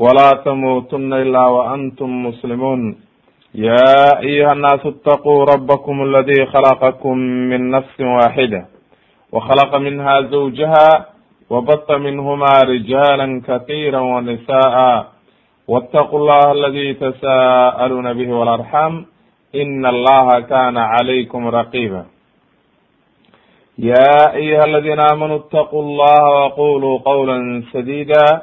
[0.00, 2.96] ولا تموتن إلا وأنتم مسلمون
[3.54, 8.66] يا أيها الناس اتقوا ربكم الذي خلقكم من نفس واحدة
[9.32, 10.88] وخلق منها زوجها
[11.50, 15.06] وبط منهما رجالا كثيرا ونساء
[15.68, 19.06] واتقوا الله الذي تساءلون به والأرحام
[19.54, 22.04] إن الله كان عليكم رقيبا
[23.78, 28.42] يا أيها الذين آمنوا اتقوا الله وقولوا قولا سديدا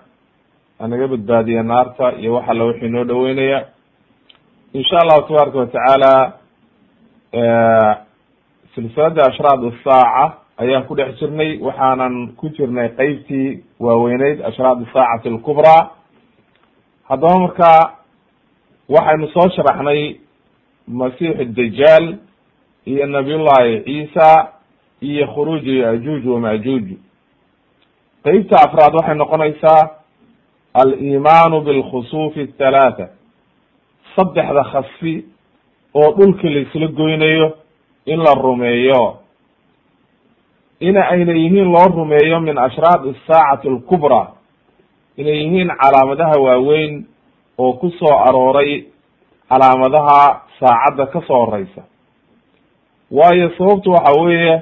[0.83, 3.65] anaga badbaadiya naarta iyo wax alla wixii noo dhaweynaya
[4.73, 6.33] insha allahu tabaaraka watacaala
[8.75, 15.89] silsilada ashraad saaca ayaan ku dhex jirnay waxaanan ku jirnay qeybtii waaweyneyd ashraad saacati alkubraa
[17.09, 17.71] haddaba marka
[18.89, 20.15] waxaynu soo sharaxnay
[20.87, 22.15] masiixu dajaal
[22.85, 24.47] iyo nabiyullahi ciisa
[25.01, 26.87] iyo khuruuju yajuuj wamajuuj
[28.23, 30.00] qeybta afraad waxay noqonaysaa
[30.73, 33.07] alimaanu bilkhusuufi athalaatha
[34.15, 35.25] saddexda khasfi
[35.95, 37.57] oo dhulka laisla goynayo
[38.05, 39.17] in la rumeeyo.
[40.79, 44.27] Ina ayna yihiin loo rumeeyo min ashraad asaacati alkubraa
[45.17, 47.05] inay yihiin calaamadaha waaweyn
[47.57, 48.83] oo ku soo arooray
[49.49, 51.81] calaamadaha saacadda ka soo horeysa
[53.11, 54.61] waayo sababtu waxa weeye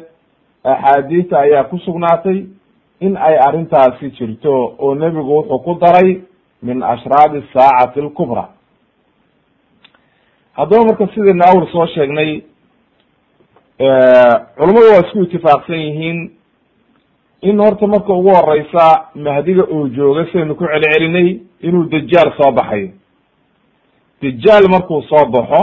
[0.64, 2.44] axaadiista ayaa ku sugnaatay
[3.02, 6.22] in ay arrintaasi jirto oo nebigu wuxuu ku daray
[6.62, 8.50] min ashraadi saacati alkubra.
[10.54, 12.44] Haddaba marka sidaynu awr soo sheegnay
[14.58, 16.32] culummadu waa isku itifaaqsan yihiin
[17.42, 18.86] in horta marka ugu horeysa
[19.16, 22.90] mahdiga oo jooga sidaynu ku celcelinay inuu dajaal soo baxayo
[24.22, 25.62] dajaal markuu soo baxo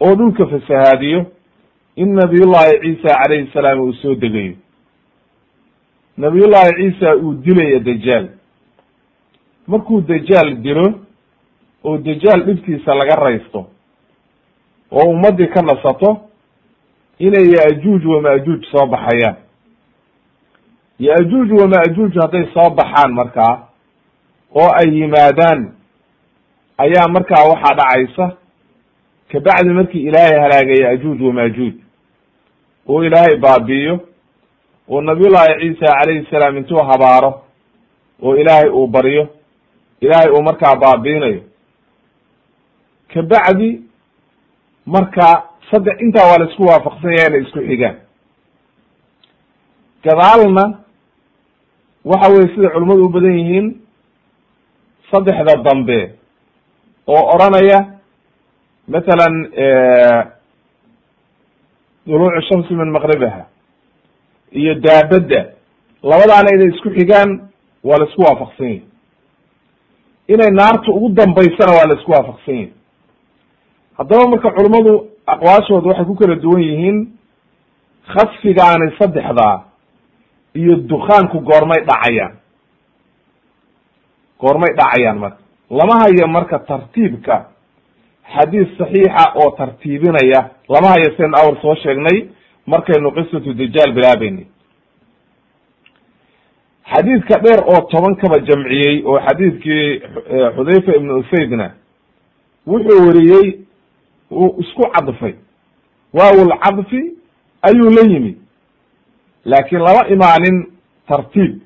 [0.00, 1.26] oo dhulka fasahaadiyo
[1.96, 4.54] in nabiyullahi ciisa calayhi salaam uu soo degayo
[6.16, 8.28] nabiyullahi ciisa uu dilaya dajaal.
[9.66, 11.00] Markuu dajaal dilo
[11.84, 13.66] oo dajaal dhibkiisa laga raysto
[14.90, 16.20] oo ummaddii ka nasato
[17.18, 19.36] inay ya-juuj wama-juuj soo baxayaan.
[20.98, 23.68] Ya-juuj wama-juuj hadday soo baxaan markaa
[24.54, 25.72] oo ay yimaadaan
[26.78, 28.36] ayaa markaa waxaa dhacaysa
[29.32, 31.74] kabacdi markii ilaahay halaagay ya-juuj wama-juuj
[32.88, 34.00] oo ilaahay baabi'iyo
[34.88, 37.30] oo nabiyullahi ciisa calayhi salaam intuu habaaro
[38.22, 39.28] oo ilaahay uu baryo
[40.00, 41.40] ilaahay uu markaa baabiinayo.
[43.14, 43.82] Kabacdi
[44.86, 47.96] marka saddex intaa waa la isku waafaqsan yahay inay isku xigaan
[50.04, 50.64] gadaalna
[52.04, 53.66] waxa weye sida culimmadu u badan yihiin
[55.10, 55.98] saddexda dambe
[57.06, 57.78] oo odranaya
[58.88, 59.34] mathalan
[62.06, 63.46] duluucu shamsi min maqribiha
[64.60, 65.40] iyo daabadda.
[66.02, 67.30] Labadaana inay isku xigaan
[67.84, 68.82] waa la isku waafaqsan yahi
[70.28, 72.72] inay naarta ugu dambaysana waa la isku waafaqsan yahi
[73.98, 74.92] haddaba marka culummadu
[75.26, 76.98] aqwaashooda waxay ku kala duwan yihiin
[78.12, 79.56] khasfigaani saddexdaa
[80.54, 82.34] iyo dukaanku goormay dhacayaan.
[84.40, 85.38] Goormay dhacayaan marka.
[85.70, 87.36] Lama hayo marka tartiibka
[88.34, 92.18] xadiis saxiixa oo tartiibinaya lama hayo sen awr soo sheegnay
[92.66, 94.46] markaynu qisatu dajaal bilaabeynay
[96.92, 100.00] xadiidka dheer oo toban kaba jamciyey oo xadiidkii
[100.56, 101.70] xudayfa ibnu usaydna
[102.66, 103.58] wuxuu weriyey
[104.30, 105.34] uu isku cadfay.
[106.14, 107.00] Waawul cadfi
[107.62, 108.36] ayuu la yimid
[109.44, 110.66] laakiin lama imaanin
[111.08, 111.60] tartiib.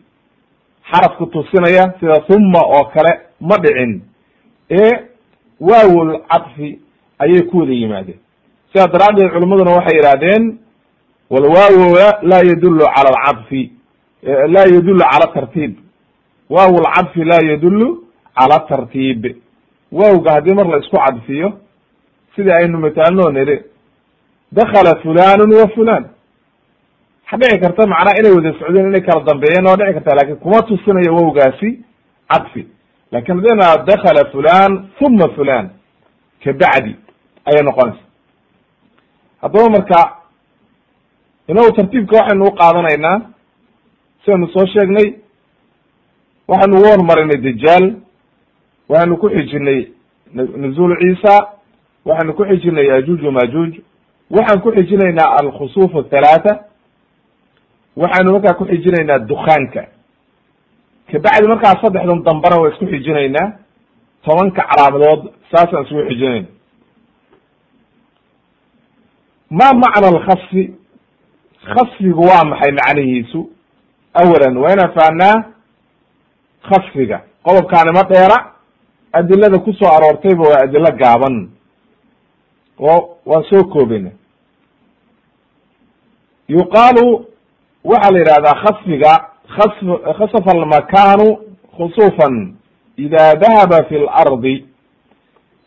[0.91, 4.03] Xarafku tusinaya sida humma oo kale ma dhicin.
[4.71, 4.93] Ee
[5.61, 6.79] waawul cadfi
[7.19, 8.19] ayay ku wada yimaadeen.
[8.73, 10.59] Sidaa daraaddeed culimaduna waxay yidhahdeen
[11.31, 13.73] walwaawo laa yadulu cala alcadfi
[14.49, 15.75] laa yadulu cala tartiib
[16.51, 18.05] waaw lcadfi laa yadulu
[18.39, 19.27] cala tartiib
[19.93, 21.53] wawga haddii mar la isku cadfiyo
[22.37, 23.63] sidii aynu mataalnoo niri
[24.53, 26.05] dakala fulanun wa fulan
[27.33, 30.63] waxa dhici karta macnaha inay wada socdeen inay kala dambeeyeen waa dhici karta laakiin kuma
[30.63, 31.79] tusinayo wawgaasi
[32.29, 32.67] cadfi
[33.13, 35.71] laakiin haddayna dakala fulan huma fulan
[36.45, 36.97] kabacdi
[37.45, 38.05] ayay noqonaysa
[39.43, 40.18] haddaba marka
[41.49, 43.21] inagu tartiibka waxaynu u qaadanaynaa
[44.25, 45.09] sidaynu soo sheegnay
[46.49, 47.85] waxaynu ugu hormarinay dajaal
[48.89, 49.81] waxaynu ku xijinay
[50.35, 51.35] nuzuul ciisa
[52.05, 53.73] waxaynu ku xijinay yajuuj wamajuuj
[54.31, 56.53] waxaan ku xijinaynaa alkhusuf athalaatha
[57.97, 59.83] waxaynu markaa ku xijinaynaa dukaanka
[61.13, 63.53] kabacdi markaa saddexdan dambana waa isku xijinaynaa
[64.25, 66.47] tobanka calaamadood saasaan isku xijinayna.
[69.51, 70.63] Ma macna alkhasfi
[71.75, 73.41] khasfigu waa maxay macnihiisu?
[74.15, 75.37] Awalan waa inaan fahnaa
[76.69, 78.39] khasfiga qodobkaani ma dheera
[79.13, 81.37] adilada ku soo aroortayba waa adilo gaaban.
[82.79, 84.11] Oo waan soo koobeyna
[86.49, 87.27] yuqaalu
[87.85, 89.13] waxaa la yidhahdaa khasfiga
[89.57, 89.75] khas
[90.19, 91.27] khasafa almakanu
[91.77, 92.55] khusufan
[92.97, 94.67] ida dahaba fi lardi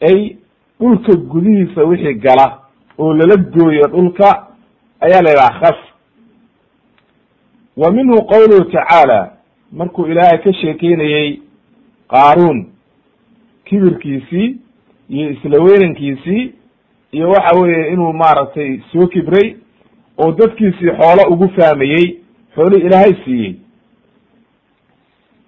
[0.01, 0.38] ay
[0.80, 2.59] dhulka gudihiisa wixii gala
[3.00, 4.47] oo lala gooyo dhulka
[5.06, 5.80] ayaa la yidhaha khas
[7.77, 9.31] wa minhu qawluhu tacaala
[9.71, 11.39] markuu ilaahay ka sheekeynayey
[12.07, 12.65] qaaruun
[13.65, 14.56] kibirkiisii
[15.09, 16.53] iyo isla weynankiisii
[17.12, 19.56] iyo waxa weeye inuu maaragtay soo kibray
[20.18, 22.18] oo dadkiisii xoolo ugu fahmayey
[22.56, 23.56] xoolihii ilaahay siiyey.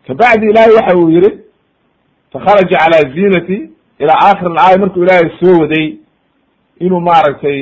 [0.08, 1.32] Kabacdi ilaahay waxa uu yihi
[2.34, 5.94] fakharaja calaa ziinati ilaa aakhir alaaya markuu ilaahay soo waday
[6.80, 7.60] inuu maaragtay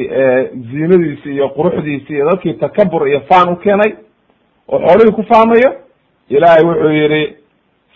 [0.71, 3.93] ziinadiisi iyo quruxdiisi iyo dadkii takabur iyo faan u keenay
[4.71, 5.69] oo xoolihii ku fahmayo
[6.29, 7.35] ilaahay wuxuu yihi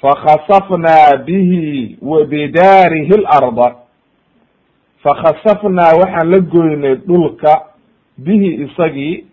[0.01, 3.75] fakhasafnaa bihi wa bidaarihi larda
[5.04, 7.54] fakhasafnaa waxaan la goynay dhulka
[8.18, 9.25] bihi isagii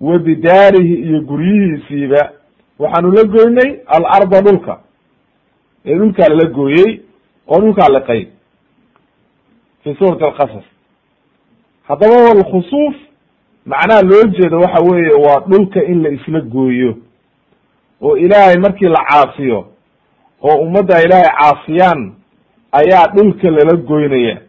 [0.00, 2.30] wa bidaarihi iyo guryihiisiiba.
[2.78, 4.80] Waxaanu la goynay alarda dhulka.
[5.86, 7.00] Ee dhulkaa lala gooyey
[7.48, 8.26] oo dhulkaa liqay
[9.84, 10.64] fi suurati alqasas.
[11.88, 12.94] Haddaba walkhusuuf
[13.66, 16.96] macnaha loo jeedo waxa weeye waa dhulka in la isla gooyo
[18.02, 19.66] oo ilaahay markii la caasiyo
[20.42, 22.12] oo ummadda ilaahay caasiyaan
[22.72, 24.40] ayaa dhulka lala goynaya.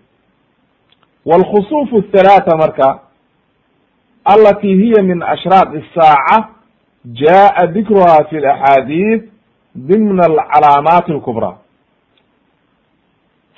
[1.25, 2.99] Waalkhusuufu athalaata marka
[4.25, 6.47] alatii hiya min ashraad isaaca
[7.05, 9.29] jaa'a dikruhaa fi laxaadiid
[9.75, 11.57] dimna alcalaamaati alkubraa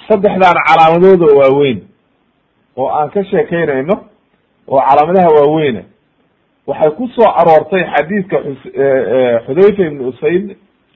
[0.07, 1.79] saddexdaan calaamadoodoo waaweyn
[2.77, 3.95] oo aan ka sheekaynayno
[4.67, 5.85] oo calaamadaha waaweyne
[6.67, 8.38] waxay ku soo aroortay xadiidka
[9.45, 10.56] xudayfa ibn usayd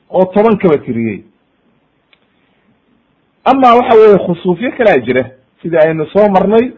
[0.09, 1.23] oo toban kaba tiriyey.
[3.45, 5.31] Ama waxa weye khusuufyo kalaa jira
[5.61, 6.71] sidii aynu soo marnay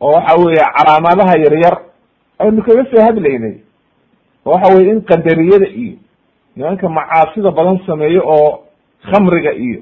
[0.00, 1.76] oo waxa weeye calaamadaha yaryar
[2.38, 3.54] aynu kaga soo hadlaynay.
[4.46, 5.96] Oo waxa weye in qadariyada iyo
[6.56, 8.60] nimanka macaasida badan sameeyo oo
[9.10, 9.80] khamriga iyo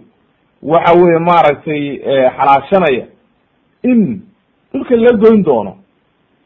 [0.63, 1.99] waxa weye maaragtay
[2.37, 3.07] xalaashanaya
[3.83, 4.21] in
[4.73, 5.77] dhulka la goyn doono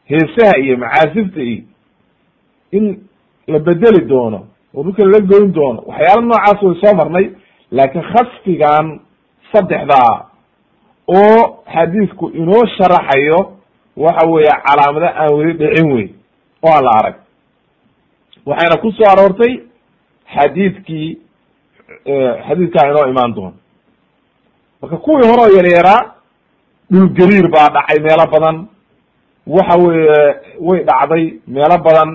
[0.09, 1.63] heesaha iyo macaasifta iyo
[2.71, 2.85] in
[3.47, 4.39] la bedeli doono
[4.75, 7.25] oo dhulka la goyn doono waxyaala noocaas way soo marnay
[7.71, 8.99] laakiin khasfigan
[9.53, 10.25] saddexdaa
[11.07, 13.39] oo xadiisku inoo sharaxayo
[13.97, 16.07] waxa weeye calaamado aan weli dhicin wey
[16.63, 17.15] oo aan la arag.
[18.45, 19.53] Waxayna ku soo aroortay
[20.35, 21.17] xadiidkii
[22.47, 23.53] xadiidkaa inoo imaan doono
[24.81, 26.01] marka kuwii hore oo yaryaraa
[26.91, 28.67] dhulgariir baa dhacay meelo badan
[29.55, 30.35] waxa weye
[30.67, 32.09] way dhacday meelo badan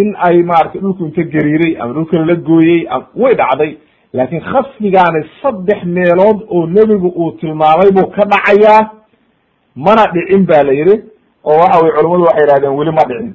[0.00, 2.80] in ay maratay dhulku inta gariiray ama dhulka lala gooyey
[3.22, 3.72] way dhacday.
[4.16, 8.90] Laakiin khasfigaani saddex meelood oo nebigu uu tilmaamay buu ka dhacayaa
[9.76, 10.94] mana dhicin ba la yihi
[11.44, 13.34] oo waxa weye culamadu waxay yihahdeen weli ma dhicin.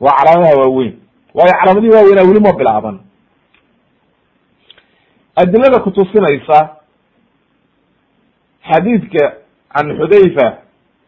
[0.00, 0.92] Waa calaamadaha waaweyn.
[1.34, 2.96] Waayo calaamadihii waaweynaa weli ma bilaaban.
[5.36, 6.58] Adilada kutusinaysa
[8.70, 9.24] xadiidka
[9.74, 10.46] can xudayfa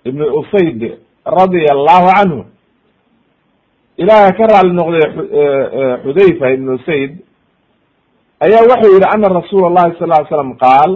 [0.04, 0.82] ibn usayd
[1.26, 2.44] radia allahu canhu
[3.96, 5.02] ilaah ka raali noqday
[6.04, 7.12] xudayfa ibn usayd
[8.40, 10.90] ayaa waxau yihi ana rasuula llahi sal ly slam qaal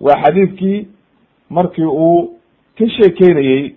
[0.00, 0.88] waa xadiidkii
[1.50, 2.38] markii uu
[2.78, 3.74] ka sheekeynayey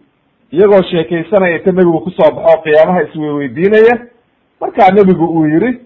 [0.51, 3.95] iyagoo sheekaysanaya ka nebigu ku soo baxo qiyaamaha isweydiinaya
[4.61, 5.79] markaa nebigu uu yihi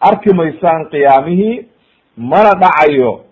[0.00, 1.66] arki maysaan qiyaamihii
[2.16, 3.24] mana dhacayo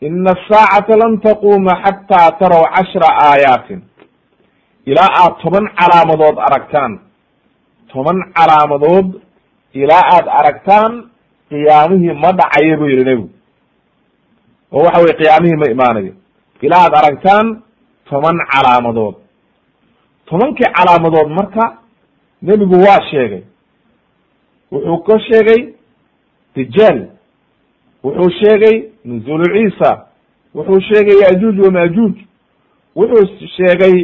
[0.00, 3.80] ina asaacata lan taquuma xataa taraw cashra aayaatin
[4.90, 6.92] ilaa aad toban calaamadood aragtaan
[7.92, 9.08] toban calaamadood
[9.82, 10.92] ilaa aad aragtaan
[11.50, 13.28] qiyaamihii ma dhacayo buu yihi nebigu
[14.72, 16.12] oo waxa weye qiyaamihii ma imaanayo
[16.66, 17.46] ilaa aad aragtaan
[18.10, 19.14] toban calaamadood
[20.28, 21.64] tobankii calaamadood marka
[22.42, 23.42] nebigu waa sheegay
[24.72, 25.60] wuxuu ka sheegay
[26.54, 26.98] dijaal
[28.06, 29.90] wuxuu sheegay nuzulu ciisa
[30.54, 32.14] wuxuu sheegay yajuuj wamajuuj
[32.96, 33.96] wuxuu sheegay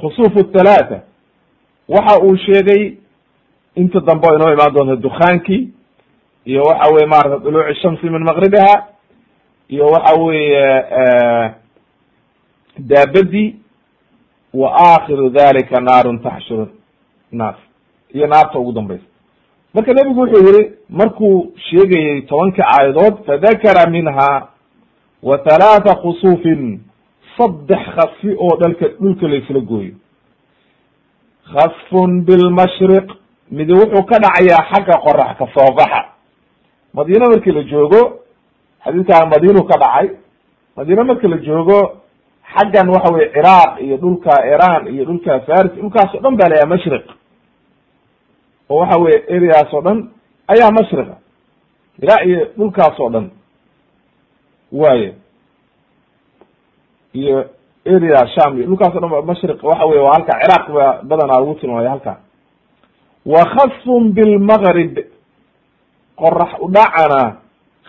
[0.00, 0.98] khusuuf thalaatha
[1.88, 2.82] waxa uu sheegay
[3.74, 5.62] inta dambe o inoo imaan doonta dukaankii
[6.44, 8.74] iyo waxa weye maarata duluuci shamsi min maqribiha
[9.68, 10.64] iyo waxa weeye
[12.78, 13.56] daabadii
[14.54, 16.68] wa aakhiru dalika naarun taxshuru
[17.32, 17.56] naas.
[18.14, 19.04] Iyo naarta ugu dambaysa
[19.74, 24.48] marka nebigu wuxuu yihi markuu sheegayey tobanka aayadood fadakara minha
[25.22, 26.80] wa halaatha khusufin
[27.38, 29.94] saddex khasfi oo dhalka dhulka laisla gooyo.
[31.52, 33.06] Khasfun bilmashriq
[33.50, 36.02] midi wuxuu ka dhacayaa xagga qorax ka soo baxa.
[36.94, 38.00] Madiine markii la joogo
[38.84, 40.08] xadiidkaan madiinu ka dhacay
[40.76, 41.78] madiine marki la joogo
[42.54, 46.66] xaggan waxa weye ciraaq iyo dhulka iran iyo dhulka faris dhulkaas o dhan ba layaha
[46.74, 47.04] mashriq
[48.72, 49.98] oo waxa weye areaas oo dhan
[50.52, 51.16] ayaa mashriqa
[52.02, 53.26] ilaa iyo dhulkaas oo dhan
[54.82, 55.10] waaye
[57.20, 57.38] iyo
[57.94, 61.54] area sham iyo dhulkaas o dhan mashriq waxa weye waa halka ciraaq ba badanaa lagu
[61.60, 62.14] tilmaamay halka.
[63.32, 64.94] Wa khasfun bilmaqrib
[66.20, 67.20] qorax udhacana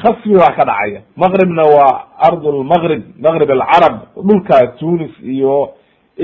[0.02, 1.00] khasfi baa ka dhacaya.
[1.24, 1.94] Maqribna waa
[2.28, 3.96] ard lmaqrib maqrib alcarab
[4.28, 5.56] dhulka tunis iyo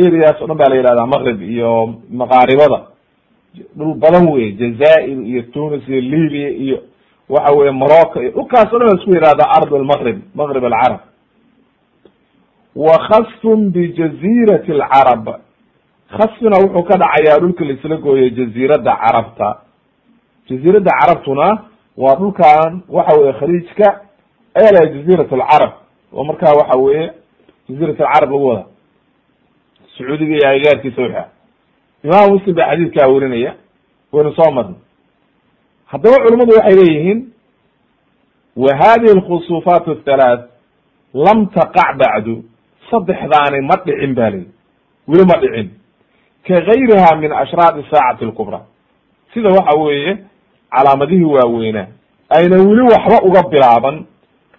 [0.05, 1.71] areas o dhan ba la yihahdaa maqrib iyo
[2.21, 2.79] maqaaribada
[3.77, 6.77] dhul badan wey jazair iyo tunis iyo libya iyo
[7.29, 10.99] waxa weye morocco iyo dhulkaas o dhan ba isku yihahda ard lmaqrib maqrib alcarab.
[12.75, 15.25] Wa khasfun bijazirati alcarab.
[16.09, 19.49] Khasfina wuxuu ka dhacayaa dhulka laisla gooyay jaziiradda carabta.
[20.49, 21.47] Jaziiradda carabtuna
[21.97, 23.87] waa dhulkan waxa weye khaliijka
[24.55, 25.71] ayaa laha jaziirat alcarab.
[26.13, 27.11] Oo markaa waxa weye
[27.69, 28.65] jaziirat alcarab lagu wada
[29.97, 31.25] sacuudiga iyo agagaarkiisa waxa
[32.03, 33.51] imaam muslim baa xadiidkaa werinaya
[34.13, 34.79] waynu soo marnay.
[35.91, 37.19] Haddaba culimmadu waxay leeyihiin
[38.63, 40.43] wa hadihi alkhusufaat athalath
[41.13, 42.43] lam taqac bacdu
[42.91, 44.47] saddexdaani ma dhicin ba leyi
[45.07, 45.69] weli ma dhicin.
[46.47, 48.59] Ka gayriha min ashraadi saacati alkubra.
[49.33, 50.17] Sida waxa weeye
[50.71, 51.87] calaamadihii waaweynaa
[52.37, 54.05] aynan weli waxba uga bilaaban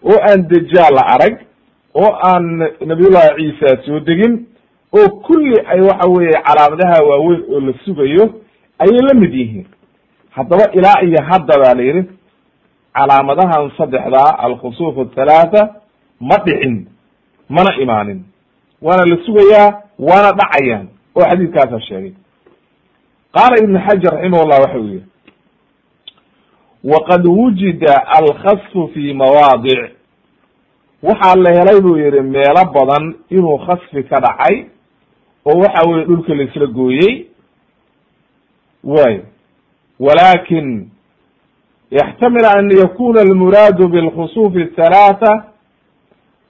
[0.02, 1.34] oo aan dajaal la arag
[1.94, 2.44] oo aan
[2.86, 4.46] nabiyullahi ciisa soo degin
[4.98, 8.24] oo kulli ay waxa weeye calaamadaha waaweyn oo la sugayo
[8.78, 9.66] ayay la mid yihiin.
[10.30, 12.02] Haddaba ilaa iyo hadda ba la yidhi
[12.94, 15.62] calaamadahan saddexdaa alkhusuf athalaatha
[16.20, 16.86] ma dhicin
[17.48, 18.24] mana imaanin.
[18.82, 22.12] Waana la sugayaa waana dhacayaan oo xadiidkaasa sheegay
[23.34, 25.04] qaala ibn xajar raximah llah waxa uu yihi
[26.84, 29.80] waqad wujida alkhasfu fi mawaadic.
[31.02, 34.64] Waxaa la helay buu yihi meelo badan inuu khasfi ka dhacay
[35.46, 37.26] oo waxa weye dhulka laisla gooyey.
[38.84, 39.20] Way
[40.00, 40.88] walakin
[41.90, 45.44] yaxtamil an yakuna almuraadu bilkhusuuf athalaatha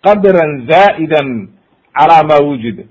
[0.04, 1.20] qadran zaa'ida
[1.98, 2.84] calaa ma wujida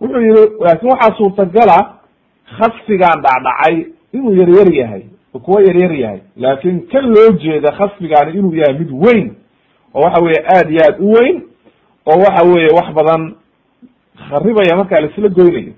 [0.00, 1.94] wuxuu yihi laakin waxaa suurtagala
[2.58, 5.02] khasfigaan dhacdhacay inuu yaryar yahay
[5.44, 6.20] kuwa yaryar yahay.
[6.36, 9.34] Laakin kan loo jeeda khasfigaani inuu yahay mid weyn
[9.94, 11.42] oo waxa weye aad iyo aad u weyn
[12.06, 13.34] oo waxa weye wax badan
[14.28, 15.72] kharibaya markaa laisla goynayo.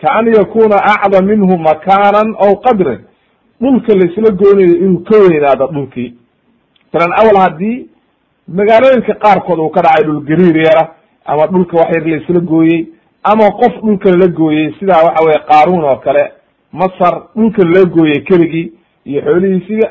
[0.00, 3.00] Kaan yakuna acdam minhu makaanan aw qadran
[3.60, 6.14] dhulka laisla goynayo inuu ka weynaado dhulkii
[6.92, 7.88] masalan awal haddii
[8.48, 10.94] magaalooyinka qaarkood uu ka dhacay dhul gariir yara
[11.24, 12.86] ama dhulka wax yar laisla gooyey
[13.24, 16.32] ama qof dhulka lala gooyey sidaa waxa weye qaaruun oo kale
[16.72, 18.72] masar dhulka lala gooyey keligii
[19.04, 19.88] iyo xoolihiisiga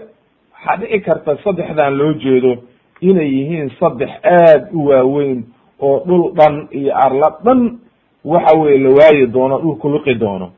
[0.54, 2.58] waxaa dhici karta saddexdan loo jeedo.
[3.02, 5.44] Inay yihiin saddex aad u waaweyn
[5.82, 7.80] oo dhul dhan iyo arla dhan
[8.26, 10.52] waxa weye la waayi doono dhulku liqi doono.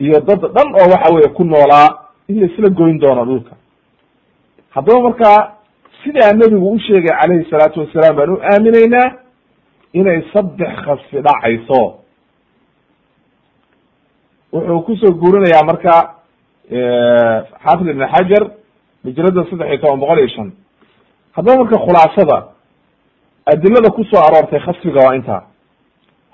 [0.00, 1.88] Iyo dad dhan oo waxa weye ku noolaa
[2.28, 3.54] in laisla goyn doono dhulka.
[4.70, 5.38] Haddaba markaa
[6.04, 9.08] sidaa nebigu u sheegay calayhi salaatu wasalaam baan u aaminaynaa
[9.92, 11.94] inay saddex khasfi dhacayso.
[14.52, 15.94] Wuxuu ku soo guurinayaa marka
[17.64, 18.42] xaafid ibn xajar
[19.04, 20.52] hijrada saddex iyo toban boqol iyo shan.
[21.36, 22.38] Haddaba marka khulaasada
[23.52, 25.42] adilada ku soo aroortay khasfiga waa intaa.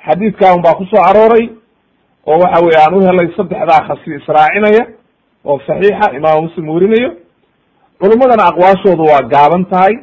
[0.06, 1.44] Xadiidkan baa ku soo arooray
[2.26, 4.82] oo waxa weye aan u helay saddexdaa khasfi israacinaya
[5.44, 7.10] oo saxiixa imaam muslim werinayo
[8.00, 9.94] culummadana aqwaashoodu waa gaaban tahay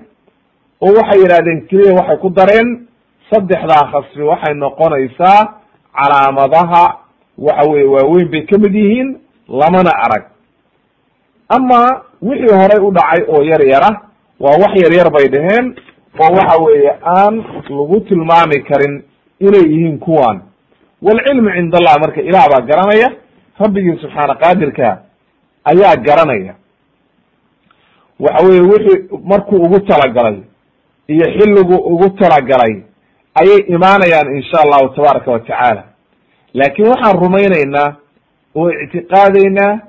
[0.86, 2.70] oo waxay yidhahdeen keliya waxay ku dareen
[3.32, 5.39] saddexdaa khasfi waxay noqonaysaa
[6.00, 6.84] calaamadaha
[7.48, 9.10] waxa weye waaweyn bay ka mid yihiin
[9.62, 10.24] lamana arag.
[11.50, 11.80] Ama
[12.22, 13.89] wixii horay u dhacay oo yar yara
[14.39, 15.75] waa wax yar yar bay dhaheen
[16.20, 19.03] oo waxa weeye aan lagu tilmaami karin
[19.39, 20.41] inay yihiin kuwan
[21.01, 23.10] walcilmu cind allah marka ilaah baa garanaya
[23.60, 25.01] rabbigii subxaana qaadirka
[25.72, 26.53] ayaa garanaya.
[28.20, 30.38] Waxa weye wixii markuu ugu talagalay
[31.08, 32.74] iyo xilligu ugu talagalay
[33.41, 35.84] ayay imaanayaan insha allahu tabaaraka wa tacaala.
[36.53, 37.96] Laakin waxaan rumaynaynaa
[38.56, 39.80] oo ictiqaadaynaa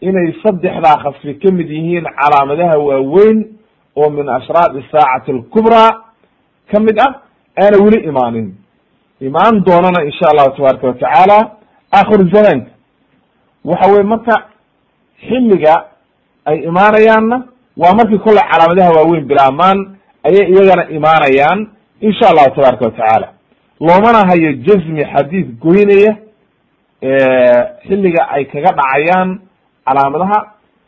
[0.00, 3.38] inay saddexdaa khasfi ka mid yihiin calaamadaha waaweyn
[3.96, 5.90] oo min ashraadi saacati alkubraa
[6.70, 7.12] ka mid ah
[7.62, 8.54] aana weli imaanin.
[9.20, 11.38] Imaan doonana insha allahu tabaaraka wa tacaala
[12.00, 12.70] akhiru zamaanka.
[13.64, 14.34] Waxa weye marka
[15.28, 15.74] xilliga
[16.44, 17.36] ay imaanayaanna
[17.76, 19.78] waa markii kolley calaamadaha waaweyn bilaamaan
[20.28, 21.60] ayay iyagana imaanayaan
[22.00, 23.28] insha allahu tabaaraka wa tacaala.
[23.80, 26.12] Loomana hayo jazmi xadiid goynaya
[27.86, 29.40] xilliga ay kaga dhacayaan
[29.86, 30.38] calaamadaha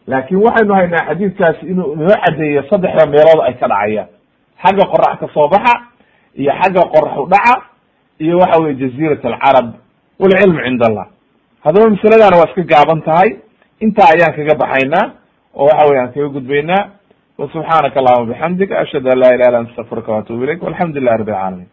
[0.07, 4.09] laakin waxaynu haynaa xadiidkaasi inuu inoo cadeeyo saddexda meelood ay ka dhacayaan.
[4.63, 5.75] Xagga qorax ka soo baxa
[6.41, 7.55] iyo xagga qorax u dhaca
[8.25, 9.67] iyo waxa weye jaziirat alcarab
[10.21, 11.07] walcilmu cinda allah
[11.65, 13.31] haddaba masaladana waa iska gaaban tahay.
[13.85, 15.05] Intaa ayaan kaga baxaynaa
[15.55, 16.83] oo waxa weye aan kaga gudbaynaa.
[17.39, 21.17] Wa subxaanaka allahuma bixamdika ashhadu an laa ilaha illa anta astaqfiruka waatubu ilayk walxamdu lilah
[21.21, 21.69] rabbi alcaalamiin